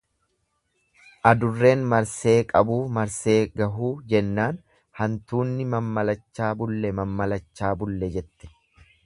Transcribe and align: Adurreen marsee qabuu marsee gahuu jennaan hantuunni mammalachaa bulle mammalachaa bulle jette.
Adurreen 1.31 1.83
marsee 1.91 2.33
qabuu 2.53 2.79
marsee 2.97 3.37
gahuu 3.61 3.91
jennaan 4.15 4.59
hantuunni 5.03 5.69
mammalachaa 5.75 6.51
bulle 6.65 6.95
mammalachaa 7.03 7.75
bulle 7.85 8.11
jette. 8.19 8.53